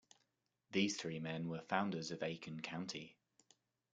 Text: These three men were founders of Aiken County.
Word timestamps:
These 0.71 0.97
three 0.97 1.19
men 1.19 1.47
were 1.47 1.61
founders 1.61 2.09
of 2.09 2.23
Aiken 2.23 2.63
County. 2.63 3.17